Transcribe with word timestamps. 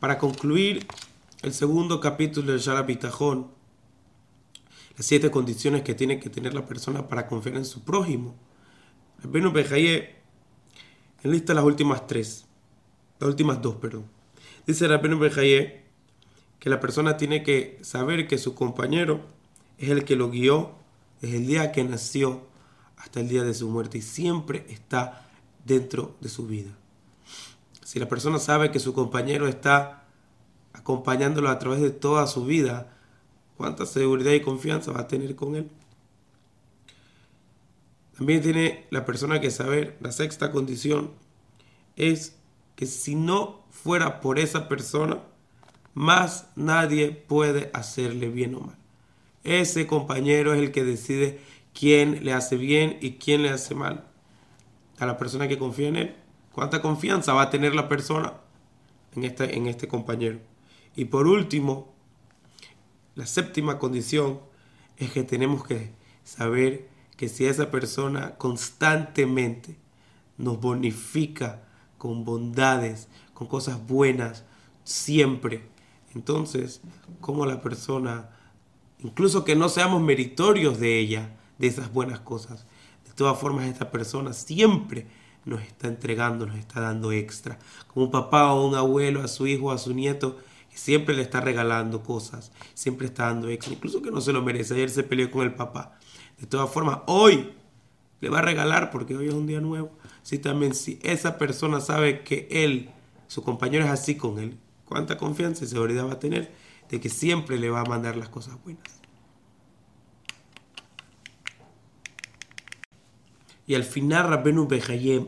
Para 0.00 0.16
concluir 0.18 0.86
el 1.42 1.52
segundo 1.52 1.98
capítulo 1.98 2.52
del 2.52 2.60
Shara 2.60 2.82
Bitajón, 2.82 3.48
las 4.96 5.04
siete 5.04 5.28
condiciones 5.28 5.82
que 5.82 5.94
tiene 5.94 6.20
que 6.20 6.30
tener 6.30 6.54
la 6.54 6.66
persona 6.66 7.08
para 7.08 7.26
confiar 7.26 7.56
en 7.56 7.64
su 7.64 7.82
prójimo. 7.82 8.36
Rabbeinu 9.24 9.50
Bejaye 9.50 10.14
enlista 11.24 11.52
las 11.52 11.64
últimas 11.64 12.06
tres, 12.06 12.44
las 13.18 13.28
últimas 13.28 13.60
dos, 13.60 13.74
perdón. 13.74 14.04
Dice 14.68 14.86
Rabbeinu 14.86 15.18
Bejaye 15.18 15.82
que 16.60 16.70
la 16.70 16.78
persona 16.78 17.16
tiene 17.16 17.42
que 17.42 17.80
saber 17.82 18.28
que 18.28 18.38
su 18.38 18.54
compañero 18.54 19.22
es 19.78 19.88
el 19.90 20.04
que 20.04 20.14
lo 20.14 20.30
guió 20.30 20.76
desde 21.20 21.38
el 21.38 21.46
día 21.48 21.72
que 21.72 21.82
nació 21.82 22.46
hasta 22.96 23.18
el 23.18 23.28
día 23.28 23.42
de 23.42 23.54
su 23.54 23.68
muerte 23.68 23.98
y 23.98 24.02
siempre 24.02 24.64
está 24.68 25.28
dentro 25.64 26.14
de 26.20 26.28
su 26.28 26.46
vida. 26.46 26.70
Si 27.88 27.98
la 27.98 28.06
persona 28.06 28.38
sabe 28.38 28.70
que 28.70 28.80
su 28.80 28.92
compañero 28.92 29.48
está 29.48 30.04
acompañándolo 30.74 31.48
a 31.48 31.58
través 31.58 31.80
de 31.80 31.88
toda 31.88 32.26
su 32.26 32.44
vida, 32.44 32.94
¿cuánta 33.56 33.86
seguridad 33.86 34.32
y 34.32 34.42
confianza 34.42 34.92
va 34.92 35.00
a 35.00 35.08
tener 35.08 35.34
con 35.34 35.56
él? 35.56 35.70
También 38.14 38.42
tiene 38.42 38.84
la 38.90 39.06
persona 39.06 39.40
que 39.40 39.50
saber, 39.50 39.96
la 40.02 40.12
sexta 40.12 40.50
condición 40.50 41.12
es 41.96 42.36
que 42.76 42.84
si 42.84 43.14
no 43.14 43.64
fuera 43.70 44.20
por 44.20 44.38
esa 44.38 44.68
persona, 44.68 45.22
más 45.94 46.50
nadie 46.56 47.10
puede 47.12 47.70
hacerle 47.72 48.28
bien 48.28 48.54
o 48.56 48.60
mal. 48.60 48.76
Ese 49.44 49.86
compañero 49.86 50.52
es 50.52 50.60
el 50.60 50.72
que 50.72 50.84
decide 50.84 51.40
quién 51.72 52.22
le 52.22 52.34
hace 52.34 52.56
bien 52.56 52.98
y 53.00 53.12
quién 53.12 53.40
le 53.40 53.48
hace 53.48 53.74
mal. 53.74 54.04
A 54.98 55.06
la 55.06 55.16
persona 55.16 55.48
que 55.48 55.56
confía 55.56 55.88
en 55.88 55.96
él, 55.96 56.16
cuánta 56.52 56.82
confianza 56.82 57.32
va 57.32 57.42
a 57.42 57.50
tener 57.50 57.74
la 57.74 57.88
persona 57.88 58.34
en 59.14 59.24
este, 59.24 59.56
en 59.56 59.66
este 59.66 59.88
compañero. 59.88 60.40
Y 60.96 61.06
por 61.06 61.26
último, 61.26 61.92
la 63.14 63.26
séptima 63.26 63.78
condición 63.78 64.40
es 64.96 65.12
que 65.12 65.22
tenemos 65.22 65.64
que 65.64 65.92
saber 66.24 66.88
que 67.16 67.28
si 67.28 67.46
esa 67.46 67.70
persona 67.70 68.36
constantemente 68.36 69.76
nos 70.36 70.60
bonifica 70.60 71.64
con 71.98 72.24
bondades, 72.24 73.08
con 73.34 73.48
cosas 73.48 73.84
buenas, 73.86 74.44
siempre, 74.84 75.62
entonces, 76.14 76.80
como 77.20 77.44
la 77.44 77.60
persona, 77.60 78.30
incluso 79.00 79.44
que 79.44 79.56
no 79.56 79.68
seamos 79.68 80.00
meritorios 80.00 80.78
de 80.78 80.98
ella, 80.98 81.36
de 81.58 81.66
esas 81.66 81.92
buenas 81.92 82.20
cosas, 82.20 82.66
de 83.04 83.12
todas 83.12 83.38
formas 83.38 83.66
esta 83.66 83.90
persona 83.90 84.32
siempre 84.32 85.06
nos 85.44 85.62
está 85.62 85.88
entregando, 85.88 86.46
nos 86.46 86.56
está 86.56 86.80
dando 86.80 87.12
extra. 87.12 87.58
Como 87.86 88.06
un 88.06 88.10
papá 88.10 88.52
o 88.52 88.66
un 88.66 88.74
abuelo 88.74 89.22
a 89.22 89.28
su 89.28 89.46
hijo 89.46 89.72
a 89.72 89.78
su 89.78 89.94
nieto, 89.94 90.38
siempre 90.78 91.16
le 91.16 91.22
está 91.22 91.40
regalando 91.40 92.02
cosas, 92.02 92.52
siempre 92.74 93.06
está 93.06 93.26
dando 93.26 93.48
extra, 93.48 93.74
incluso 93.74 94.00
que 94.00 94.10
no 94.10 94.20
se 94.20 94.32
lo 94.32 94.42
merece. 94.42 94.74
Ayer 94.74 94.90
se 94.90 95.02
peleó 95.02 95.30
con 95.30 95.42
el 95.42 95.54
papá. 95.54 95.98
De 96.38 96.46
todas 96.46 96.70
formas, 96.70 97.00
hoy 97.06 97.52
le 98.20 98.28
va 98.28 98.38
a 98.38 98.42
regalar 98.42 98.90
porque 98.90 99.16
hoy 99.16 99.28
es 99.28 99.34
un 99.34 99.46
día 99.46 99.60
nuevo. 99.60 99.90
Sí, 100.22 100.38
también 100.38 100.74
si 100.74 100.98
esa 101.02 101.38
persona 101.38 101.80
sabe 101.80 102.22
que 102.22 102.46
él, 102.50 102.90
su 103.26 103.42
compañero 103.42 103.84
es 103.84 103.90
así 103.90 104.16
con 104.16 104.38
él, 104.38 104.56
cuánta 104.84 105.18
confianza 105.18 105.64
y 105.64 105.68
seguridad 105.68 106.06
va 106.06 106.14
a 106.14 106.20
tener 106.20 106.52
de 106.88 107.00
que 107.00 107.08
siempre 107.08 107.58
le 107.58 107.70
va 107.70 107.80
a 107.80 107.84
mandar 107.84 108.16
las 108.16 108.28
cosas 108.28 108.56
buenas. 108.62 109.00
Y 113.68 113.74
al 113.74 113.84
final 113.84 114.28
Rabbenu 114.28 114.66
Bejayem 114.66 115.26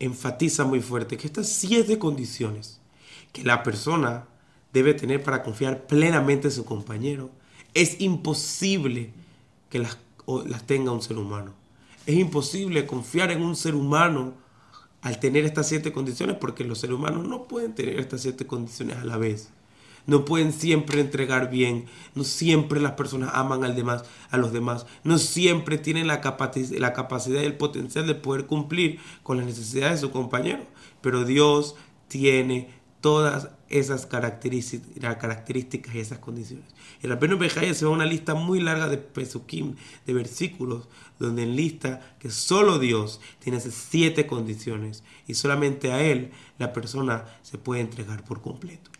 enfatiza 0.00 0.64
muy 0.64 0.80
fuerte 0.80 1.16
que 1.16 1.28
estas 1.28 1.48
siete 1.48 1.98
condiciones 1.98 2.80
que 3.32 3.44
la 3.44 3.62
persona 3.62 4.26
debe 4.72 4.94
tener 4.94 5.22
para 5.22 5.44
confiar 5.44 5.86
plenamente 5.86 6.48
en 6.48 6.52
su 6.52 6.64
compañero, 6.64 7.30
es 7.72 8.00
imposible 8.00 9.12
que 9.70 9.78
las, 9.78 9.96
las 10.46 10.66
tenga 10.66 10.90
un 10.90 11.02
ser 11.02 11.16
humano. 11.18 11.54
Es 12.04 12.16
imposible 12.16 12.84
confiar 12.84 13.30
en 13.30 13.42
un 13.42 13.54
ser 13.54 13.76
humano 13.76 14.34
al 15.00 15.20
tener 15.20 15.44
estas 15.44 15.68
siete 15.68 15.92
condiciones 15.92 16.36
porque 16.40 16.64
los 16.64 16.78
seres 16.78 16.96
humanos 16.96 17.26
no 17.28 17.44
pueden 17.44 17.74
tener 17.74 18.00
estas 18.00 18.22
siete 18.22 18.44
condiciones 18.44 18.96
a 18.96 19.04
la 19.04 19.18
vez. 19.18 19.50
No 20.06 20.24
pueden 20.24 20.52
siempre 20.52 21.00
entregar 21.00 21.50
bien, 21.50 21.86
no 22.14 22.24
siempre 22.24 22.80
las 22.80 22.92
personas 22.92 23.30
aman 23.34 23.64
al 23.64 23.76
demás, 23.76 24.04
a 24.30 24.36
los 24.36 24.52
demás, 24.52 24.86
no 25.04 25.18
siempre 25.18 25.78
tienen 25.78 26.06
la, 26.06 26.20
la 26.70 26.92
capacidad 26.92 27.42
y 27.42 27.44
el 27.44 27.56
potencial 27.56 28.06
de 28.06 28.14
poder 28.14 28.46
cumplir 28.46 28.98
con 29.22 29.36
las 29.36 29.46
necesidades 29.46 30.00
de 30.00 30.06
su 30.06 30.12
compañero. 30.12 30.64
Pero 31.00 31.24
Dios 31.24 31.76
tiene 32.08 32.68
todas 33.02 33.48
esas 33.68 34.06
características, 34.06 35.94
y 35.94 35.98
esas 35.98 36.18
condiciones. 36.18 36.66
Y 37.02 37.08
Rabbeinu 37.08 37.36
Bejaya 37.36 37.74
se 37.74 37.84
va 37.84 37.90
a 37.90 37.94
una 37.94 38.06
lista 38.06 38.34
muy 38.34 38.60
larga 38.60 38.88
de 38.88 38.96
pesukim, 38.96 39.74
de 40.06 40.14
versículos, 40.14 40.88
donde 41.18 41.42
enlista 41.42 42.16
que 42.20 42.30
solo 42.30 42.78
Dios 42.78 43.20
tiene 43.40 43.58
esas 43.58 43.74
siete 43.74 44.26
condiciones 44.26 45.02
y 45.26 45.34
solamente 45.34 45.90
a 45.92 46.00
Él 46.00 46.30
la 46.58 46.72
persona 46.72 47.24
se 47.42 47.58
puede 47.58 47.80
entregar 47.80 48.24
por 48.24 48.40
completo. 48.40 48.90